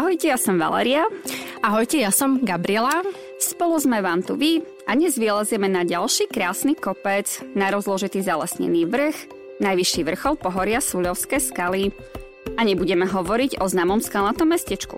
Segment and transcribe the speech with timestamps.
[0.00, 1.04] Ahojte, ja som Valeria.
[1.60, 3.04] Ahojte, ja som Gabriela.
[3.36, 8.88] Spolu sme vám tu vy a dnes vylezieme na ďalší krásny kopec, na rozložitý zalesnený
[8.88, 9.28] vrch,
[9.60, 11.92] najvyšší vrchol pohoria Súľovské skaly.
[12.56, 14.96] A nebudeme hovoriť o známom skalnatom mestečku.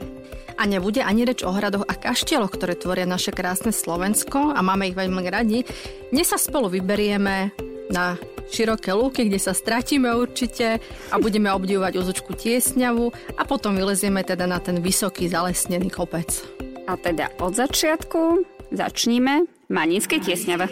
[0.54, 4.86] A nebude ani reč o hradoch a kaštieloch, ktoré tvoria naše krásne Slovensko a máme
[4.86, 5.66] ich veľmi radi.
[6.14, 7.50] Dnes sa spolu vyberieme
[7.90, 8.14] na
[8.50, 10.80] široké lúky, kde sa stratíme určite
[11.10, 16.42] a budeme obdivovať úzočku Tiesňavu a potom vylezieme teda na ten vysoký zalesnený kopec.
[16.90, 18.42] A teda od začiatku
[18.74, 20.66] začníme Maninskej Tiesňave.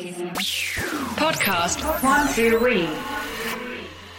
[1.16, 1.80] Podcast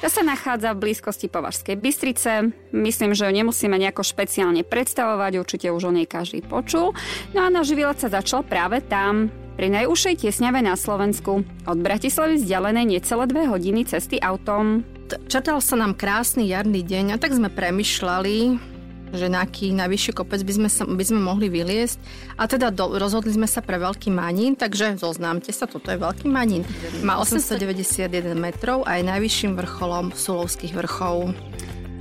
[0.02, 2.50] tá sa nachádza v blízkosti Považskej Bystrice.
[2.73, 6.98] Myslím, že ju nemusíme nejako špeciálne predstavovať, určite už o nej každý počul.
[7.38, 9.30] No a náš výlet sa začal práve tam,
[9.62, 11.46] pri najúžšej tiesňave na Slovensku.
[11.70, 14.82] Od Bratislavy vzdialené necelé dve hodiny cesty autom.
[15.30, 18.58] Čatal sa nám krásny jarný deň a tak sme premyšľali,
[19.14, 22.02] že na aký najvyšší kopec by sme, sa, by sme mohli vyliesť.
[22.42, 26.25] A teda do, rozhodli sme sa pre Veľký Manín, takže zoznámte sa, toto je Veľký
[26.25, 26.66] Manín.
[27.06, 31.38] Má 891 metrov a je najvyšším vrcholom Sulovských vrchov.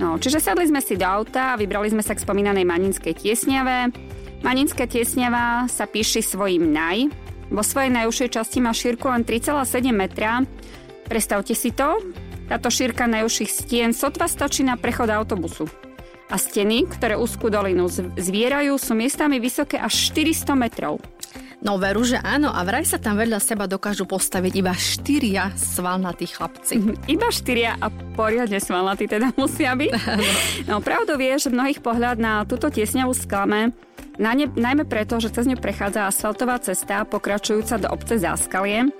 [0.01, 3.93] No, čiže sadli sme si do auta a vybrali sme sa k spomínanej Maninskej tiesňave.
[4.41, 10.41] Maninská tiesňava sa píši svojim naj, vo svojej najúžšej časti má šírku len 3,7 metra.
[11.05, 11.99] Predstavte si to,
[12.47, 15.67] táto šírka najúžších stien sotva stačí na prechod autobusu.
[16.31, 21.03] A steny, ktoré úzkú dolinu zvierajú, sú miestami vysoké až 400 metrov.
[21.61, 22.49] No veru, že áno.
[22.49, 26.79] A vraj sa tam vedľa seba dokážu postaviť iba štyria svalnatí chlapci.
[26.81, 29.91] Mhm, iba štyria a poriadne svalnatí teda musia byť.
[30.71, 33.75] No pravdou je, že mnohých pohľad na túto tiesňavú sklame
[34.19, 38.91] na ne, najmä preto, že cez ňu prechádza asfaltová cesta pokračujúca do obce Záskalie.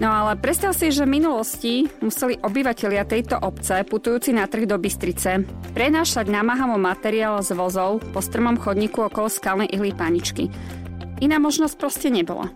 [0.00, 4.80] No ale predstav si, že v minulosti museli obyvatelia tejto obce, putujúci na trh do
[4.80, 5.44] Bystrice,
[5.76, 10.48] prenášať namáhavo materiál z vozov po strmom chodníku okolo skalnej ihly paničky.
[11.20, 12.48] Iná možnosť proste nebola.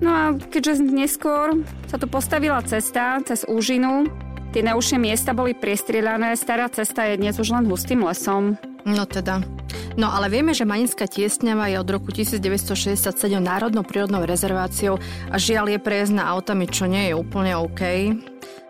[0.00, 1.60] No a keďže neskôr
[1.92, 4.08] sa tu postavila cesta cez úžinu,
[4.56, 8.56] tie najúžšie miesta boli priestrieľané, stará cesta je dnes už len hustým lesom.
[8.88, 9.44] No teda.
[9.96, 15.00] No ale vieme, že Maninská tiesňava je od roku 1967 národnou prírodnou rezerváciou
[15.32, 18.12] a žiaľ je prejezdná autami, čo nie je úplne OK.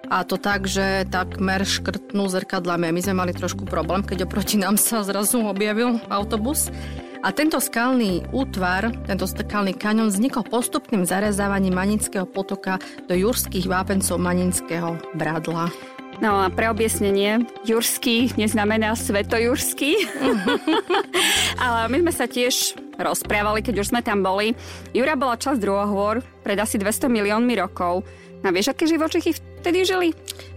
[0.06, 2.94] A to tak, že takmer škrtnú zrkadlami.
[2.94, 6.70] My sme mali trošku problém, keď oproti nám sa zrazu objavil autobus.
[7.26, 12.78] A tento skalný útvar, tento skalný kaňon vznikol postupným zarezávaním Maninského potoka
[13.10, 15.95] do jurských vápencov Maninského bradla.
[16.16, 20.00] No a pre objasnenie, jurský neznamená svetojurský.
[21.64, 24.56] Ale my sme sa tiež rozprávali, keď už sme tam boli.
[24.96, 28.00] Jura bola časť druhohôr pred asi 200 miliónmi rokov.
[28.40, 30.08] A vieš, aké živočichy vtedy žili?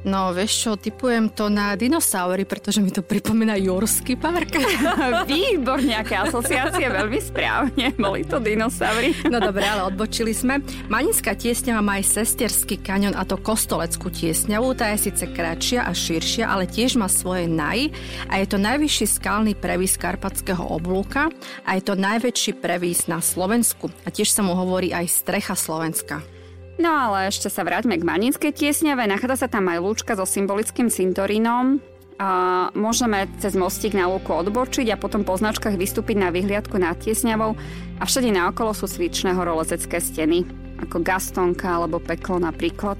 [0.06, 4.56] No, vieš čo, typujem to na dinosaury, pretože mi to pripomína Jurský park.
[5.28, 7.92] Výborne, aké asociácie, veľmi správne.
[7.98, 9.12] Boli to dinosaury.
[9.28, 10.62] no dobre, ale odbočili sme.
[10.88, 14.78] Maninská tiesňava má aj sesterský kaňon a to Kostoleckú tiesňavu.
[14.78, 17.92] Tá je síce kratšia a širšia, ale tiež má svoje naj
[18.31, 21.28] a je to najvyšší skalný previs Karpatského oblúka
[21.66, 23.92] a je to najväčší previs na Slovensku.
[24.06, 26.39] A tiež sa mu hovorí aj strecha Slovenska.
[26.80, 29.04] No ale ešte sa vráťme k Maninskej tiesňave.
[29.04, 31.84] Nachádza sa tam aj lúčka so symbolickým cintorínom.
[32.20, 32.30] A
[32.76, 37.56] môžeme cez mostík na lúku odbočiť a potom po značkách vystúpiť na vyhliadku nad tiesňavou
[38.00, 40.44] a všade naokolo sú svičné horolezecké steny,
[40.84, 43.00] ako Gastonka alebo Peklo napríklad.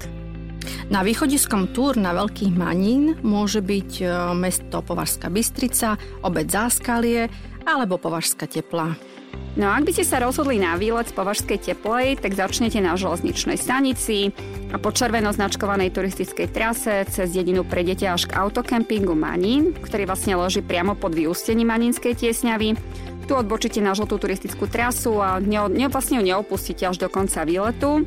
[0.88, 4.04] Na východiskom túr na Veľkých Manín môže byť e,
[4.36, 7.28] mesto Považská Bystrica, obec Záskalie
[7.68, 8.96] alebo Považská Teplá.
[9.58, 12.94] No a ak by ste sa rozhodli na výlet z Považskej teplej, tak začnete na
[12.94, 14.30] železničnej stanici
[14.70, 20.06] a po červeno značkovanej turistickej trase cez dedinu pre deti až k autokempingu Manín, ktorý
[20.06, 22.78] vlastne leží priamo pod vyústením Manínskej tiesňavy.
[23.26, 27.42] Tu odbočíte na žltú turistickú trasu a ne, ne, vlastne ju neopustíte až do konca
[27.42, 28.06] výletu.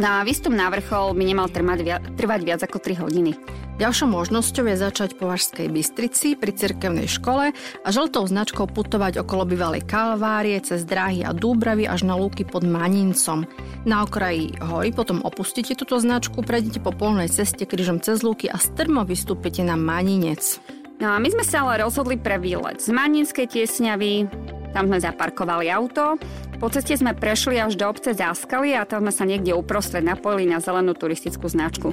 [0.00, 3.36] Na výstup na vrchol by nemal trvať, trvať viac ako 3 hodiny.
[3.76, 9.48] Ďalšou možnosťou je začať po Vašskej Bystrici pri cirkevnej škole a žltou značkou putovať okolo
[9.48, 13.48] bývalej Kalvárie cez dráhy a Dúbravy až na lúky pod Manincom.
[13.82, 18.60] Na okraji hory potom opustíte túto značku, prejdete po polnej ceste krížom cez lúky a
[18.60, 20.60] strmo vystúpite na Maninec.
[21.02, 24.30] No a my sme sa ale rozhodli pre výlet z Maninskej tiesňavy,
[24.72, 26.16] tam sme zaparkovali auto,
[26.58, 30.48] po ceste sme prešli až do obce Záskaly a tam sme sa niekde uprostred napojili
[30.48, 31.92] na zelenú turistickú značku.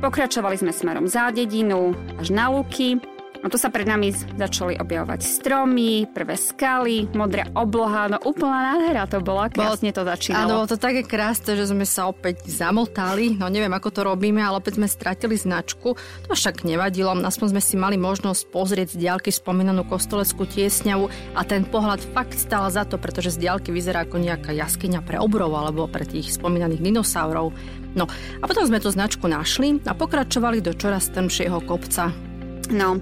[0.00, 3.11] Pokračovali sme smerom za dedinu až na Luky
[3.42, 9.10] A tu sa pred nami začali objavovať stromy, prvé skaly, modrá obloha, no úplná nádhera
[9.10, 10.62] to bola, krásne to začínalo.
[10.62, 14.62] Áno, to také krásne, že sme sa opäť zamotali, no neviem ako to robíme, ale
[14.62, 19.34] opäť sme stratili značku, to však nevadilo, aspoň sme si mali možnosť pozrieť z diaľky
[19.34, 24.22] spomínanú kostoleckú tiesňavu a ten pohľad fakt stál za to, pretože z diaľky vyzerá ako
[24.22, 27.50] nejaká jaskyňa pre obrov alebo pre tých spomínaných dinosaurov.
[27.98, 28.06] No
[28.38, 32.31] a potom sme tú značku našli a pokračovali do čoraz temšieho kopca.
[32.72, 32.98] No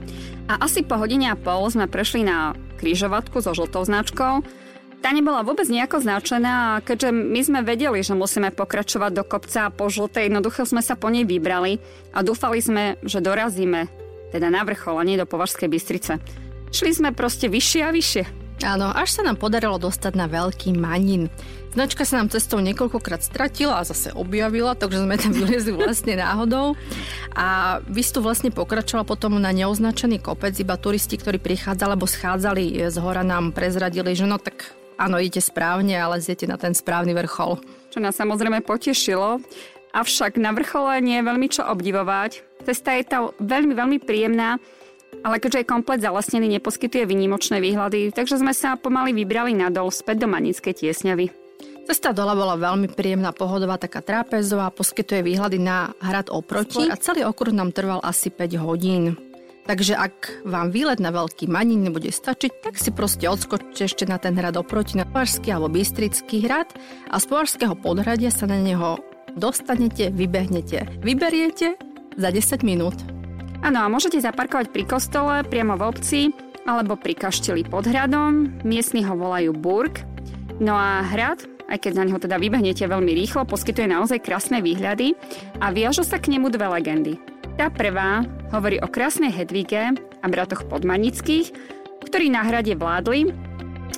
[0.51, 4.43] a asi po hodine a pol sme prešli na krížovatku so žltou značkou.
[5.01, 9.89] Tá nebola vôbec nejako značená keďže my sme vedeli, že musíme pokračovať do kopca po
[9.89, 11.81] žltej, jednoducho sme sa po nej vybrali
[12.13, 13.89] a dúfali sme, že dorazíme
[14.31, 16.23] teda na vrchol a nie do Považskej Bystrice.
[16.71, 18.40] Šli sme proste vyššie a vyššie.
[18.61, 21.33] Áno, až sa nám podarilo dostať na veľký manin.
[21.71, 26.75] Značka sa nám cestou niekoľkokrát stratila a zase objavila, takže sme tam vylezli vlastne náhodou.
[27.33, 32.97] A tu vlastne pokračovala potom na neoznačený kopec, iba turisti, ktorí prichádzali alebo schádzali z
[32.99, 37.63] hora nám prezradili, že no tak áno, idete správne, ale zjete na ten správny vrchol.
[37.89, 39.41] Čo nás samozrejme potešilo.
[39.95, 42.45] Avšak na vrchole nie je veľmi čo obdivovať.
[42.67, 44.61] Cesta je tam veľmi, veľmi príjemná
[45.25, 50.25] ale keďže je komplet zalesnený, neposkytuje výnimočné výhľady, takže sme sa pomaly vybrali nadol späť
[50.25, 51.27] do Manickej tiesňavy.
[51.91, 57.27] Cesta dole bola veľmi príjemná, pohodová, taká trápezová, poskytuje výhľady na hrad oproti a celý
[57.27, 59.19] okruh nám trval asi 5 hodín.
[59.67, 64.23] Takže ak vám výlet na Veľký Manín nebude stačiť, tak si proste odskočte ešte na
[64.23, 66.71] ten hrad oproti na Považský alebo Bystrický hrad
[67.11, 69.03] a z Považského podhradia sa na neho
[69.35, 71.75] dostanete, vybehnete, vyberiete
[72.19, 72.99] za 10 minút.
[73.61, 76.21] Áno, a môžete zaparkovať pri kostole, priamo v obci,
[76.65, 78.65] alebo pri kašteli pod hradom.
[78.65, 80.01] Miestni ho volajú Burg.
[80.65, 85.13] No a hrad, aj keď na neho teda vybehnete veľmi rýchlo, poskytuje naozaj krásne výhľady
[85.61, 87.21] a viažu sa k nemu dve legendy.
[87.61, 91.53] Tá prvá hovorí o krásnej Hedvige a bratoch Podmanických,
[92.09, 93.29] ktorí na hrade vládli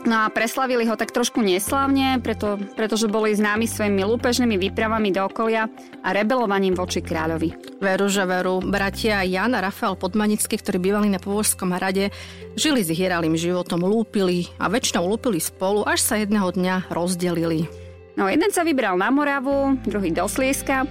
[0.02, 5.30] No a preslavili ho tak trošku neslavne, preto, pretože boli známi svojimi lúpežnými výpravami do
[5.30, 5.70] okolia
[6.02, 7.78] a rebelovaním voči kráľovi.
[7.78, 8.58] Veru, že veru.
[8.58, 12.10] Bratia Jan a Rafael Podmanický, ktorí bývali na Povožskom hrade,
[12.58, 17.70] žili s hieralým životom, lúpili a väčšinou lúpili spolu, až sa jedného dňa rozdelili.
[18.18, 20.82] No jeden sa vybral na Moravu, druhý do Slieska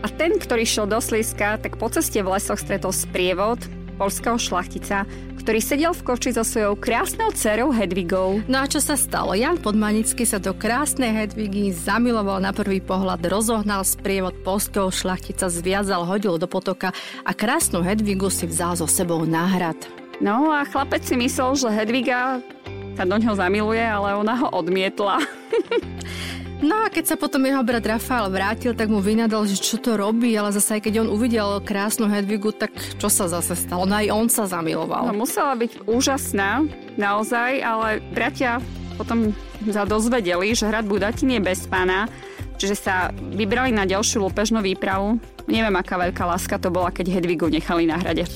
[0.00, 3.58] a ten, ktorý šiel do Slieska, tak po ceste v lesoch stretol sprievod
[4.00, 5.04] polského šlachtica,
[5.40, 8.44] ktorý sedel v koči so svojou krásnou dcerou Hedvigou.
[8.44, 9.32] No a čo sa stalo?
[9.32, 16.04] Jan Podmanický sa do krásnej Hedvigy zamiloval na prvý pohľad, rozohnal sprievod polského šlachtica, zviazal,
[16.04, 16.92] hodil do potoka
[17.24, 19.80] a krásnu Hedvigu si vzal so sebou na hrad.
[20.20, 22.44] No a chlapec si myslel, že Hedviga
[23.00, 25.24] sa do ňoho zamiluje, ale ona ho odmietla.
[26.60, 29.96] No a keď sa potom jeho brat Rafael vrátil, tak mu vynadal, že čo to
[29.96, 33.88] robí, ale zase aj keď on uvidel krásnu Hedvigu, tak čo sa zase stalo?
[33.88, 35.08] No aj on sa zamiloval.
[35.08, 36.68] No musela byť úžasná,
[37.00, 38.60] naozaj, ale bratia
[39.00, 39.32] potom
[39.72, 42.04] sa dozvedeli, že hrad Budatín je bez pána,
[42.60, 45.16] čiže sa vybrali na ďalšiu lúpežnú výpravu.
[45.48, 48.28] Neviem, aká veľká láska to bola, keď Hedvigu nechali na hrade.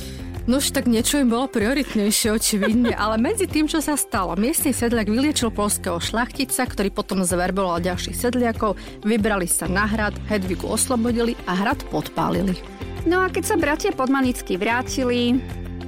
[0.45, 4.77] No už tak niečo im bolo prioritnejšie, očividne, ale medzi tým, čo sa stalo, miestny
[4.77, 8.77] sedliak vyliečil polského šlachtica, ktorý potom zverboval ďalších sedliakov,
[9.09, 12.61] vybrali sa na hrad, Hedvigu oslobodili a hrad podpálili.
[13.09, 15.41] No a keď sa bratia Podmanicky vrátili,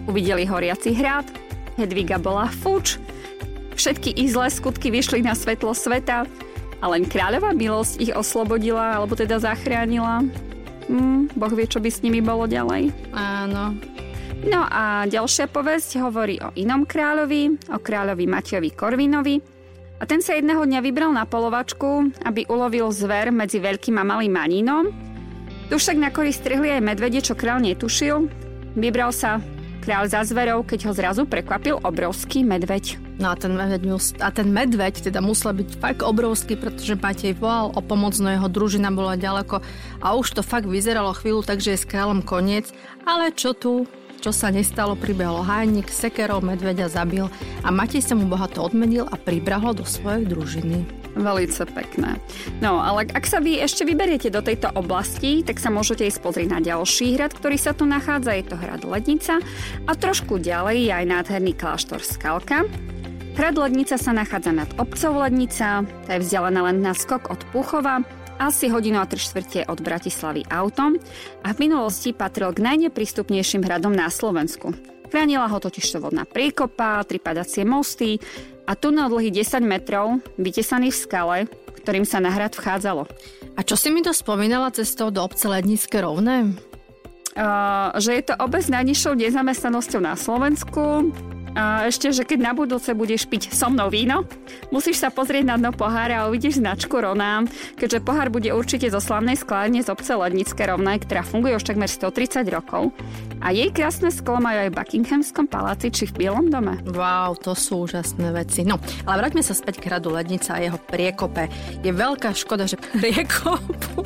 [0.09, 1.29] uvideli horiaci hrad,
[1.77, 2.97] Hedviga bola fuč,
[3.77, 6.25] všetky ich zlé skutky vyšli na svetlo sveta
[6.81, 10.25] a len kráľová milosť ich oslobodila, alebo teda zachránila.
[10.89, 12.89] Hm, boh vie, čo by s nimi bolo ďalej.
[13.13, 13.77] Áno,
[14.45, 19.41] No a ďalšia povesť hovorí o inom kráľovi, o kráľovi Matejovi Korvinovi.
[19.97, 24.37] A ten sa jedného dňa vybral na polovačku, aby ulovil zver medzi veľkým a malým
[24.37, 24.85] manínom.
[25.73, 28.29] Tu však na kori strihli aj medvede, čo kráľ netušil.
[28.77, 29.41] Vybral sa
[29.81, 33.01] kráľ za zverou, keď ho zrazu prekvapil obrovský medveď.
[33.17, 33.89] No a ten medveď,
[34.21, 38.53] a ten medveď teda musel byť fakt obrovský, pretože Matej volal o pomoc, no jeho
[38.53, 39.65] družina bola ďaleko
[40.05, 42.69] a už to fakt vyzeralo chvíľu, takže je s kráľom koniec.
[43.09, 43.89] Ale čo tu?
[44.27, 47.31] Čo sa nestalo, pribehol hájnik, sekerov medveďa zabil
[47.63, 50.83] a Matej sa mu bohato odmenil a pribrahol do svojej družiny.
[51.15, 52.19] Velice pekné.
[52.59, 56.59] No, ale ak sa vy ešte vyberiete do tejto oblasti, tak sa môžete ísť pozrieť
[56.59, 59.39] na ďalší hrad, ktorý sa tu nachádza, je to hrad Lednica
[59.87, 62.67] a trošku ďalej je aj nádherný kláštor Skalka.
[63.39, 68.03] Hrad Lednica sa nachádza nad obcov Lednica, tá je vzdialená len na skok od Puchova
[68.37, 69.21] asi hodinu a tri
[69.65, 71.01] od Bratislavy autom
[71.41, 74.77] a v minulosti patril k najneprístupnejším hradom na Slovensku.
[75.09, 78.21] Chránila ho totiž vodná priekopa, tri padacie mosty
[78.69, 81.37] a tunel dlhý 10 metrov, vytesaný v skale,
[81.81, 83.07] ktorým sa na hrad vchádzalo.
[83.57, 86.53] A čo si mi to spomínala cestou do obce Lednické rovné?
[88.01, 91.13] že je to obec s najnižšou nezamestnanosťou na Slovensku.
[91.57, 94.29] A ešte, že keď na budúce budeš piť so mnou víno,
[94.69, 97.49] musíš sa pozrieť na dno pohára a uvidíš značku Ronám,
[97.81, 101.89] keďže pohár bude určite zo slavnej skládne z obce Lednické rovnaj, ktorá funguje už takmer
[101.89, 102.93] 130 rokov.
[103.41, 106.79] A jej krásne sklo majú aj v Buckinghamskom paláci či v Bielom dome.
[106.93, 108.65] Wow, to sú úžasné veci.
[108.65, 108.77] No,
[109.09, 111.49] ale vráťme sa späť k hradu Lednica a jeho priekope.
[111.81, 114.06] Je veľká škoda, že priekopu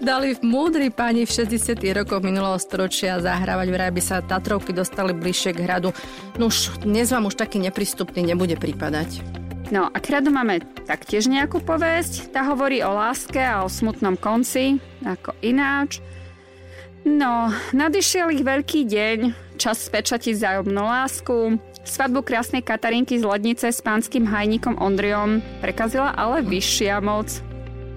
[0.00, 1.76] dali v múdri pani v 60.
[1.92, 5.92] rokoch minulého storočia zahrávať, vraj by sa Tatrovky dostali bližšie k hradu.
[6.40, 9.20] No už dnes vám už taký neprístupný nebude pripadať.
[9.70, 12.34] No a k hradu máme taktiež nejakú povesť.
[12.34, 16.02] Tá hovorí o láske a o smutnom konci, ako ináč.
[17.06, 19.18] No, nadišiel ich veľký deň,
[19.56, 26.44] čas spečatiť zájomnú lásku, Svadbu krásnej Katarinky z Lednice s pánským hajníkom Ondriom prekazila ale
[26.44, 27.49] vyššia moc.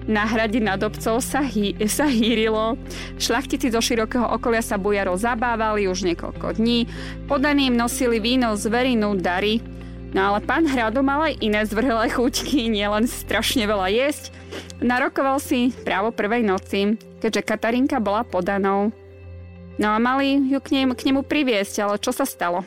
[0.04, 2.76] Na hrade nad obcov sa, hý, sa hýrilo.
[3.16, 6.84] Šlachtici zo širokého okolia sa bojaro zabávali už niekoľko dní.
[7.24, 9.64] Podaným nosili víno, zverinu, dary.
[10.14, 14.30] No ale pán Hradu mal aj iné zvrhlé chuťky, nielen strašne veľa jesť.
[14.78, 18.94] Narokoval si právo prvej noci, keďže Katarinka bola podanou.
[19.74, 22.62] No a mali ju k, nemu, k nemu priviesť, ale čo sa stalo?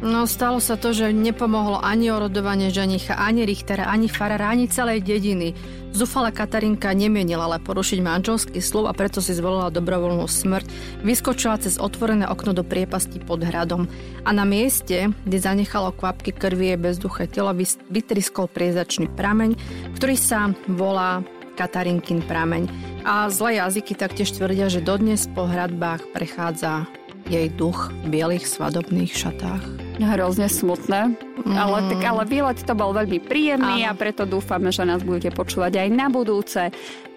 [0.00, 5.04] No stalo sa to, že nepomohlo ani orodovanie ženicha, ani Richtera, ani farára, ani celej
[5.04, 5.52] dediny.
[5.92, 10.66] Zúfala Katarinka nemienila ale porušiť manželský slov a preto si zvolila dobrovoľnú smrť.
[11.04, 13.92] Vyskočila cez otvorené okno do priepasti pod hradom
[14.24, 17.52] a na mieste, kde zanechalo kvapky krvi jej bezduché telo,
[17.92, 19.52] vytriskol priezačný prameň,
[20.00, 21.20] ktorý sa volá
[21.60, 22.72] Katarinkin prameň.
[23.04, 26.88] A zlé jazyky taktiež tvrdia, že dodnes po hradbách prechádza
[27.28, 31.16] jej duch v bielých svadobných šatách hrozne smutné.
[31.44, 31.56] Mm.
[31.56, 33.92] Ale, tak, ale výlet to bol veľmi príjemný Áno.
[33.92, 36.70] a preto dúfame, že nás budete počúvať aj na budúce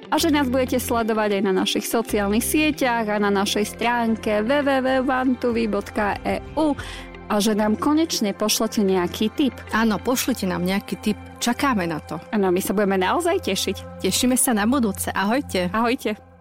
[0.10, 6.76] a že nás budete sledovať aj na našich sociálnych sieťach a na našej stránke www.vantuvy.eu
[7.32, 9.56] a že nám konečne pošlete nejaký tip.
[9.72, 11.16] Áno, pošlite nám nejaký tip.
[11.40, 12.20] Čakáme na to.
[12.30, 14.04] Áno, my sa budeme naozaj tešiť.
[14.04, 15.08] Tešíme sa na budúce.
[15.16, 15.72] Ahojte.
[15.72, 16.33] Ahojte.